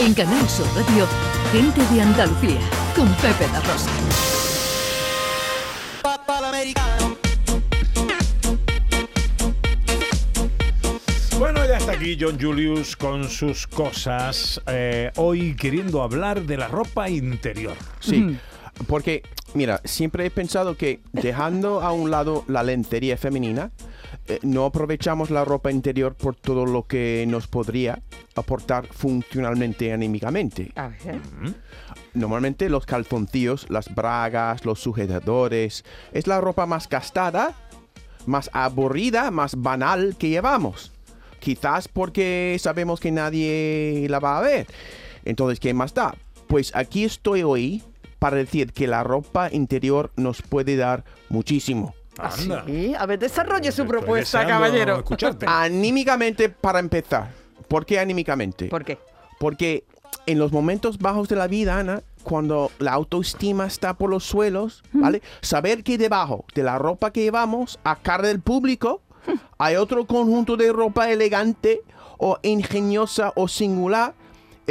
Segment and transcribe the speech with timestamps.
[0.00, 1.06] En Canal Sur Radio,
[1.52, 2.58] Gente de Andalucía,
[2.96, 3.90] con Pepe La Rosa.
[11.38, 14.60] Bueno, ya está aquí John Julius con sus cosas.
[14.68, 17.76] eh, hoy queriendo hablar de la ropa interior.
[17.98, 18.38] Sí,
[18.86, 19.22] porque,
[19.52, 23.70] mira, siempre he pensado que dejando a un lado la lencería femenina,
[24.26, 28.02] eh, no aprovechamos la ropa interior por todo lo que nos podría
[28.34, 30.72] aportar funcionalmente anímicamente.
[30.76, 31.20] A ver.
[32.14, 37.54] Normalmente los calzoncillos, las bragas, los sujetadores, es la ropa más gastada,
[38.26, 40.92] más aburrida, más banal que llevamos.
[41.38, 44.66] Quizás porque sabemos que nadie la va a ver.
[45.24, 46.14] Entonces, ¿qué más da?
[46.48, 47.82] Pues aquí estoy hoy
[48.18, 51.94] para decir que la ropa interior nos puede dar muchísimo.
[52.28, 52.64] Anda.
[52.66, 54.98] Sí, a ver, desarrolle su propuesta, caballero.
[54.98, 55.46] Escucharte.
[55.48, 57.30] Anímicamente para empezar.
[57.68, 58.66] ¿Por qué anímicamente?
[58.66, 58.98] ¿Por qué?
[59.38, 59.84] Porque
[60.26, 64.82] en los momentos bajos de la vida, Ana, cuando la autoestima está por los suelos,
[64.92, 65.22] ¿vale?
[65.40, 69.02] Saber que debajo de la ropa que llevamos, a cara del público,
[69.58, 71.82] hay otro conjunto de ropa elegante
[72.18, 74.14] o ingeniosa o singular,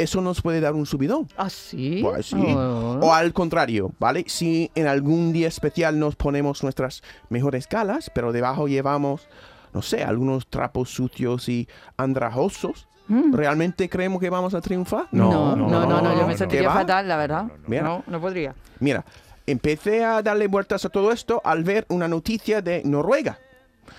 [0.02, 1.28] eso nos puede dar un subidón.
[1.36, 2.00] ¿Ah, sí?
[2.02, 2.36] Pues sí.
[2.36, 2.98] Oh.
[3.02, 4.24] O al contrario, ¿vale?
[4.26, 9.28] Si en algún día especial nos ponemos nuestras mejores galas, pero debajo llevamos,
[9.72, 12.88] no sé, algunos trapos sucios y andrajosos,
[13.32, 15.06] ¿realmente creemos que vamos a triunfar?
[15.10, 15.18] Mm.
[15.18, 17.46] No, no, no, no, no, yo no, me sentiría fatal, la verdad.
[17.66, 17.82] Mira.
[17.82, 18.54] No, no podría.
[18.78, 19.04] Mira,
[19.46, 23.38] empecé a darle vueltas a todo esto al ver una noticia de Noruega.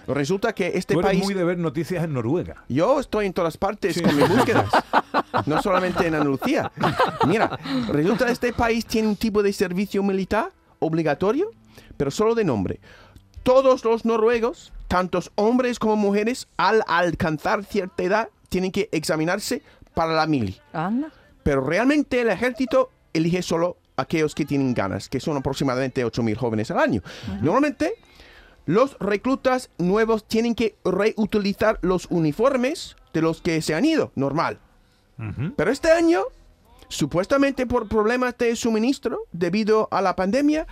[0.07, 1.23] Resulta que este Tú eres país...
[1.23, 2.63] muy de ver noticias en Noruega.
[2.69, 4.01] Yo estoy en todas partes Sí.
[4.01, 4.69] con mis búsquedas,
[5.45, 6.71] no solamente en Andalucía.
[7.27, 11.51] Mira, resulta que este país tiene un tipo de servicio militar obligatorio,
[11.97, 12.79] pero solo de nombre.
[13.43, 20.13] Todos los noruegos, tantos hombres como mujeres, al alcanzar cierta edad, tienen que examinarse para
[20.13, 20.57] la mili.
[20.73, 21.11] Anda.
[21.43, 26.71] Pero realmente el ejército elige solo aquellos que tienen ganas, que son aproximadamente 8.000 jóvenes
[26.71, 27.01] al año.
[27.41, 27.93] Normalmente,
[28.65, 34.59] los reclutas nuevos tienen que reutilizar los uniformes de los que se han ido, normal.
[35.55, 36.23] Pero este año,
[36.87, 40.65] supuestamente por problemas de suministro debido a la pandemia,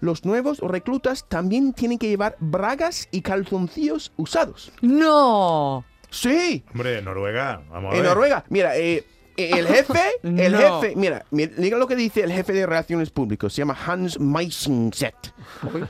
[0.00, 4.72] los nuevos reclutas también tienen que llevar bragas y calzoncillos usados.
[4.80, 5.84] ¡No!
[6.10, 8.10] Sí, Hombre, Noruega, vamos a en ver.
[8.10, 8.44] Noruega.
[8.48, 9.06] Mira, eh,
[9.36, 10.80] el jefe, el No.
[10.80, 14.18] jefe, mira, mi- diga lo que dice el jefe de relaciones públicas, se llama Hans
[14.20, 15.14] Meisenset.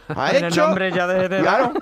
[0.09, 1.29] Ha Con el hecho, nombre ya de...
[1.29, 1.73] de- claro,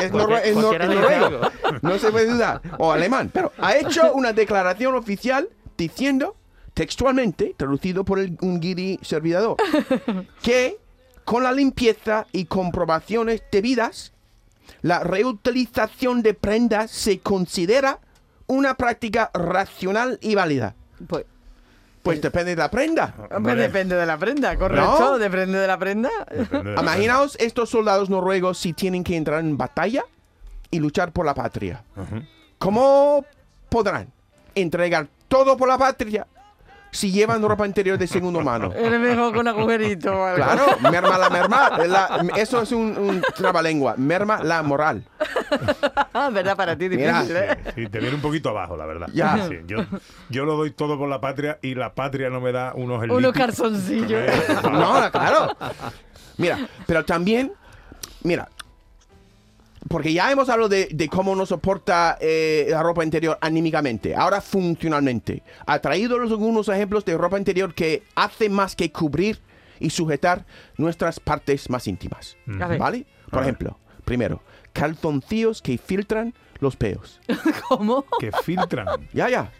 [0.00, 1.40] es, nor- es noruego,
[1.82, 6.36] no se puede dudar, o alemán, pero ha hecho una declaración oficial diciendo,
[6.74, 9.56] textualmente, traducido por el, un guiri servidor,
[10.42, 10.76] que
[11.24, 14.12] con la limpieza y comprobaciones debidas,
[14.82, 17.98] la reutilización de prendas se considera
[18.46, 20.74] una práctica racional y válida.
[21.06, 21.24] Pues,
[22.02, 23.14] Pues depende de la prenda.
[23.34, 24.96] hombre, depende de la prenda, correcto.
[25.00, 25.18] ¿No?
[25.18, 26.10] Depende de la prenda.
[26.30, 30.04] Depende de la- Imaginaos estos soldados noruegos si tienen que entrar en batalla
[30.70, 31.82] y luchar por la patria.
[31.96, 32.22] Ujú.
[32.58, 33.24] ¿Cómo
[33.68, 34.08] podrán
[34.54, 36.26] entregar todo por la patria
[36.90, 38.72] si llevan ropa interior de segunda mano?
[38.76, 40.10] Eres mejor con agujerito.
[40.34, 41.78] Claro, merma la merma.
[41.86, 43.94] la- eso es un, un trabalengua.
[43.96, 45.04] Merma la moral.
[46.32, 46.56] ¿Verdad?
[46.56, 47.20] Para ti Mira.
[47.20, 47.58] difícil, ¿eh?
[47.74, 49.08] Sí, te viene un poquito abajo, la verdad.
[49.12, 49.48] Ya.
[49.48, 49.84] Sí, yo,
[50.28, 53.32] yo lo doy todo por la patria y la patria no me da unos Unos
[53.32, 54.08] calzoncillos.
[54.28, 54.32] Eh.
[54.64, 55.56] No, claro.
[56.36, 57.52] Mira, pero también,
[58.22, 58.48] mira,
[59.88, 64.40] porque ya hemos hablado de, de cómo nos soporta eh, la ropa interior anímicamente, ahora
[64.40, 65.42] funcionalmente.
[65.66, 69.40] Ha traído algunos ejemplos de ropa interior que hace más que cubrir
[69.80, 70.44] y sujetar
[70.76, 72.36] nuestras partes más íntimas.
[72.46, 73.06] ¿Vale?
[73.30, 74.42] Por ejemplo, primero,
[74.72, 77.20] calzoncillos que filtran los peos.
[77.68, 78.04] ¿Cómo?
[78.20, 78.86] Que filtran.
[79.12, 79.52] Ya, ya.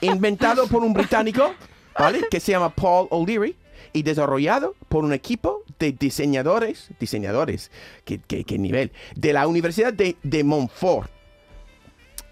[0.00, 1.52] Inventado por un británico,
[1.98, 2.22] ¿vale?
[2.30, 3.56] Que se llama Paul O'Leary
[3.92, 7.70] y desarrollado por un equipo de diseñadores, diseñadores,
[8.04, 8.92] ¿qué, qué- qué nivel?
[9.14, 11.10] De la Universidad de, de Montfort.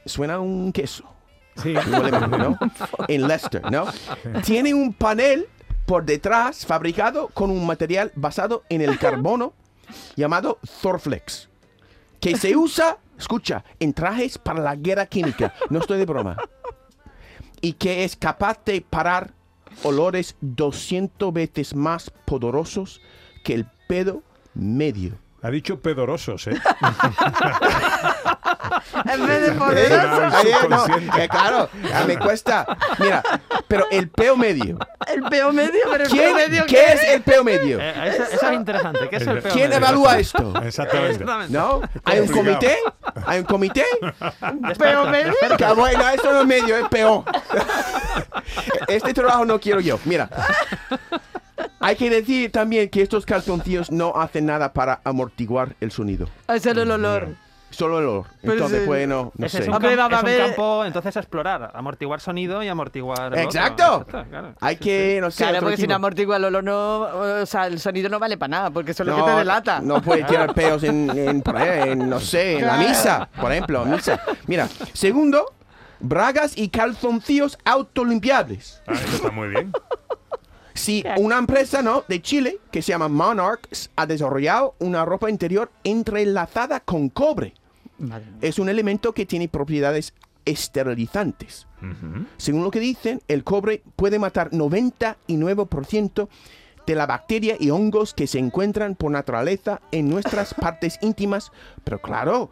[0.07, 1.05] Suena a un queso.
[1.63, 1.75] Sí.
[1.75, 2.59] Huele mal, ¿no?
[3.09, 3.87] En Leicester, ¿no?
[4.45, 5.47] Tiene un panel
[5.87, 9.53] por detrás fabricado con un material basado en el carbono
[10.17, 11.48] llamado Thorflex,
[12.21, 15.55] que se usa, escucha, en trajes para la guerra química.
[15.71, 16.37] No estoy de broma.
[17.61, 19.33] Y que es capaz de parar
[19.83, 23.01] olores 200 veces más poderosos
[23.45, 24.23] que el pedo
[24.55, 25.19] medio.
[25.43, 26.57] Ha dicho pedorosos, ¿eh?
[29.05, 30.87] En vez de poderoso, Ay, no,
[31.19, 32.67] eh, claro, ya me cuesta.
[32.99, 33.23] Mira,
[33.67, 34.79] pero el peo medio.
[35.07, 37.79] el peo medio, pero el ¿Quién, peo medio ¿Qué es el peo medio?
[37.81, 39.09] Eh, eso, eso es interesante.
[39.09, 39.77] ¿Qué es el peor ¿Quién medio?
[39.79, 40.53] evalúa esto?
[40.63, 41.13] Exactamente.
[41.13, 41.53] Exactamente.
[41.53, 41.81] ¿No?
[42.05, 42.79] ¿Hay un comité?
[43.27, 43.85] ¿Hay un comité?
[44.79, 45.33] peo medio.
[45.57, 47.25] Que bueno, eso no es medio, es peor.
[48.89, 49.99] Este trabajo no quiero yo.
[50.05, 50.29] Mira.
[51.81, 56.29] Hay que decir también que estos calzoncillos no hacen nada para amortiguar el sonido.
[56.47, 57.37] Ah, es el olor.
[57.71, 58.27] Solo el olor.
[58.41, 58.87] Pero Entonces, sí.
[58.87, 59.63] bueno, no Ese sé.
[59.63, 61.71] es un, Hombre, campo, va a es un haber- campo, entonces, a explorar.
[61.75, 63.27] Amortiguar sonido y amortiguar.
[63.27, 63.41] el otro.
[63.43, 64.07] Exacto.
[64.07, 64.55] claro.
[64.61, 65.91] Hay Sí, que, no sé, Claro, otro porque si tipo.
[65.91, 67.01] no amortigua el olor, no,
[67.43, 69.39] o sea, el sonido no vale para nada, porque eso es lo No, que te
[69.39, 69.81] delata.
[69.81, 73.53] No puede tirar peos en, en, por ahí, en, no sé, en la misa, por
[73.53, 74.19] ejemplo, misa.
[74.47, 75.53] Mira, segundo,
[76.01, 78.83] bragas y calzoncillos autolimpiables.
[78.87, 79.73] Ah, eso está muy bien.
[80.75, 82.05] Si una empresa ¿no?
[82.07, 87.53] de Chile que se llama Monarchs ha desarrollado una ropa interior entrelazada con cobre.
[88.41, 90.15] Es un elemento que tiene propiedades
[90.45, 91.67] esterilizantes.
[92.37, 96.29] Según lo que dicen, el cobre puede matar 99%
[96.87, 101.53] de la bacteria y hongos que se encuentran por naturaleza en nuestras partes íntimas.
[101.85, 102.51] Pero claro,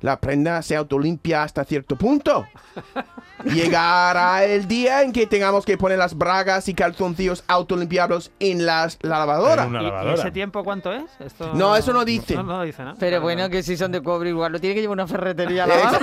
[0.00, 2.46] la prenda se autolimpia hasta cierto punto.
[3.44, 8.98] Llegará el día en que tengamos que poner las bragas y calzoncillos autolimpiables en las,
[9.02, 9.62] la lavadora.
[9.64, 10.14] En una ¿Y- ¿Y, lavadora.
[10.14, 11.04] ese tiempo cuánto es?
[11.20, 12.34] Esto- No, eso no dice.
[12.34, 12.94] No, no dice, ¿no?
[12.98, 15.66] Pero bueno, que si son de cobre igual lo tiene que llevar una ferretería a
[15.68, 16.00] lavar.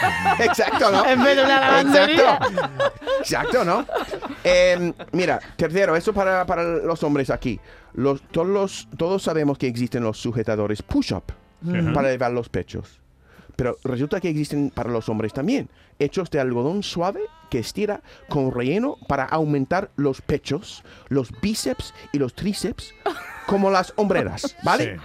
[0.40, 1.04] Exacto, ¿no?
[1.06, 2.34] En vez de una lavandería.
[2.36, 2.92] Exacto.
[3.20, 3.86] Exacto, ¿no?
[4.44, 7.60] Em, mira, tercero, eso para, para los hombres aquí.
[7.94, 11.24] Los, todos, los- todos sabemos que existen los sujetadores push-up
[11.92, 13.00] para elevar los pechos.
[13.58, 15.68] Pero resulta que existen para los hombres también,
[15.98, 22.18] hechos de algodón suave que estira con relleno para aumentar los pechos, los bíceps y
[22.18, 22.94] los tríceps,
[23.48, 25.00] como las hombreras, ¿vale?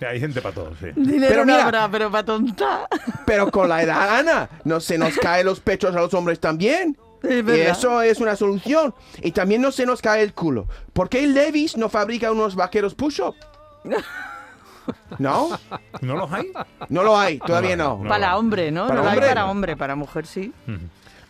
[0.00, 0.04] Sí.
[0.04, 0.86] Hay gente para todo, sí.
[0.96, 2.88] Dinero Pero no mira- habrá, pero para tonta.
[3.26, 6.98] Pero con la edad, Ana, no se nos caen los pechos a los hombres también.
[7.22, 8.92] Es Y eso es una solución.
[9.22, 10.66] Y también no se nos cae el culo.
[10.92, 13.36] ¿Por qué Levis no fabrica unos vaqueros push-up?
[15.18, 15.48] ¿No?
[16.00, 16.52] ¿No los hay?
[16.88, 18.04] No lo hay, todavía No, no.
[18.04, 18.08] no.
[18.08, 18.86] Para hombre, ¿no?
[18.86, 19.28] Para no lo hay hombre.
[19.28, 20.52] para hombre, para mujer sí.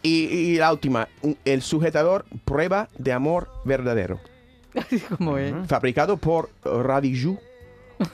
[0.02, 1.08] Y, y la última,
[1.44, 4.20] el sujetador prueba de amor verdadero.
[4.76, 5.54] Así como es.
[5.66, 7.38] Fabricado por Radiju,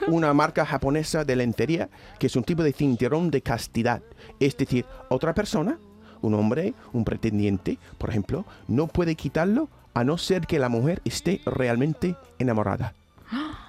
[0.09, 1.89] una marca japonesa de lentería
[2.19, 4.03] que es un tipo de cinturón de castidad.
[4.39, 5.79] Es decir, otra persona,
[6.21, 11.01] un hombre, un pretendiente, por ejemplo, no puede quitarlo a no ser que la mujer
[11.05, 12.95] esté realmente enamorada.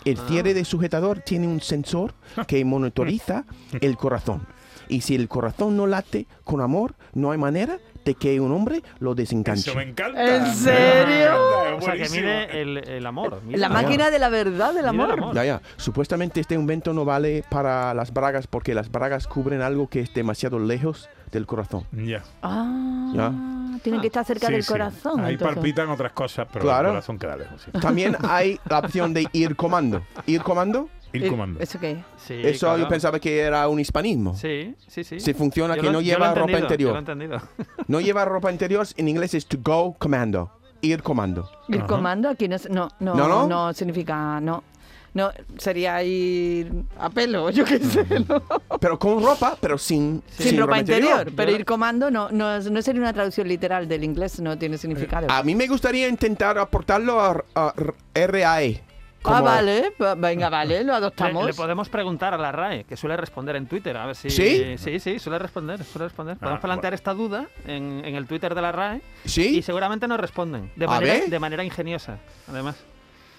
[0.06, 2.13] El cierre de sujetador tiene un sensor
[2.48, 3.45] que monitoriza
[3.81, 4.48] el corazón.
[4.88, 8.81] Y si el corazón no late con amor, no hay manera de que un hombre
[9.00, 9.69] lo desenganche.
[9.69, 10.38] Eso me encanta.
[10.38, 11.75] ¿En serio?
[11.77, 13.42] Es O sea, que mide el, el amor.
[13.45, 13.83] mide La amor.
[13.83, 15.12] máquina de la verdad del amor.
[15.12, 15.36] amor.
[15.36, 15.62] Ya, ya.
[15.77, 20.13] Supuestamente este invento no vale para las bragas porque las bragas cubren algo que es
[20.13, 21.86] demasiado lejos del corazón.
[21.94, 22.24] Ya.
[22.42, 23.31] Ah, Ya.
[23.81, 24.72] Tienen que estar cerca Sí, del sí.
[24.72, 25.19] corazón.
[25.24, 25.56] Ahí entonces.
[25.56, 26.88] palpitan otras cosas, pero Claro.
[26.89, 27.62] el corazón queda lejos.
[27.62, 27.72] sí.
[27.80, 30.01] También hay la opción de ir comando.
[30.25, 31.60] Ir comando, Ir Eh, comando.
[31.60, 32.01] ¿Eso qué?
[32.16, 32.83] Sí, eso claro.
[32.83, 34.33] yo pensaba que era un hispanismo.
[34.33, 35.19] Sí, sí, sí.
[35.19, 36.92] Si funciona Yo que lo- no yo lo lleva ropa Yo interior.
[36.92, 37.42] lo he entendido.
[37.89, 40.50] No lleva ropa interior, en inglés es to go commando.
[40.80, 41.51] Ir comando.
[41.68, 41.88] ¿Ir Ajá.
[41.88, 42.30] comando?
[42.30, 43.48] Aquí no, no, no, ¿No, no?
[43.48, 44.63] no significa, no.
[45.13, 48.42] No, sería ir a pelo, yo qué sé, ¿no?
[48.80, 51.30] Pero con ropa, pero sin, Sin, ropa, interior.
[51.36, 54.78] Pero ir comando no, no, es- no sería una traducción literal del inglés, no tiene
[54.78, 55.28] significado.
[55.30, 57.74] A mí me gustaría intentar aportarlo a, a
[58.16, 58.84] RAE.
[59.24, 61.46] Ah, vale, venga, vale, lo adoptamos.
[61.46, 64.31] le podemos preguntar a la RAE, que suele responder en Twitter, a ver si...
[64.31, 64.75] ¿Sí?
[64.80, 66.38] Sí, sí, suele responder, suele responder.
[66.38, 66.96] Podemos Ah, plantear bueno.
[66.96, 69.62] esta duda en, en el Twitter de la RAE y ¿Sí?
[69.62, 72.18] seguramente nos responden, de manera, de manera ingeniosa,
[72.50, 72.77] además.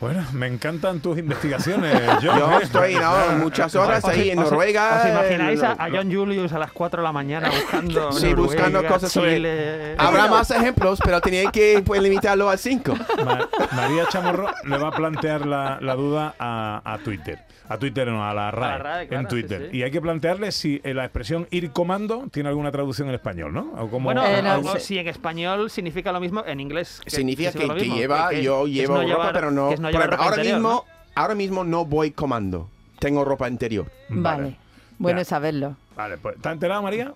[0.03, 2.37] Bueno, me encantan tus investigaciones, John.
[2.37, 2.63] Yo ¿eh?
[2.63, 5.01] estoy no, muchas horas ahí en ¿Os- Noruega.
[5.01, 8.31] ¿Os imagináis a, eh, a John Julius a las 4 de la mañana buscando Sí,
[8.31, 9.95] Noruega, buscando cosas sobre- Chile?
[9.99, 12.95] Habrá más ejemplos, pero tenía que pues, limitarlo a cinco.
[13.25, 17.39] Ma- María Chamorro le va a plantear la, la duda a, a Twitter.
[17.69, 19.61] A Twitter no, a la RAE, RAE, claro, en Twitter.
[19.63, 19.77] sí, sí.
[19.79, 23.55] Y hay que plantearle si eh, la expresión ir comando tiene alguna traducción en español,
[23.55, 23.73] ¿no?
[23.79, 24.81] O como, Bueno, Eh, no, o- o sé.
[24.81, 27.01] si en español significa lo mismo, en inglés.
[27.03, 29.71] que- Significa que, que lleva, que- que- yo llevo no ropa, llevar- pero no.
[29.93, 30.85] Que es no llevar ropa ahora interior, mismo,
[31.15, 32.69] ahora mismo no voy comando.
[32.99, 33.87] Tengo ropa interior.
[34.09, 34.57] Vale.
[34.99, 35.25] Bueno Ya.
[35.25, 35.77] saberlo.
[35.97, 37.13] Vale, pues, ¿está enterada, María?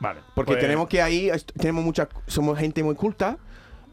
[0.00, 0.20] Vale.
[0.34, 3.36] Porque pues- tenemos que ahí, tenemos mucha, somos gente muy culta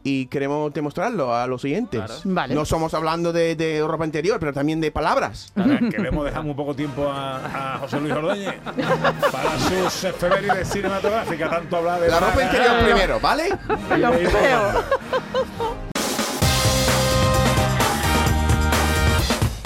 [0.06, 1.98] y queremos demostrarlo a los oyentes.
[2.02, 2.14] Claro.
[2.24, 2.54] Vale.
[2.54, 5.50] No somos hablando de, de ropa interior, pero también de palabras.
[5.56, 8.54] Ahora, que le hemos dejado muy poco tiempo a, a José Luis Ordóñez
[9.32, 13.44] para sus efemérides cinematográficas, tanto hablar de La ropa interior y primero, ¿vale?
[13.44, 14.28] de ir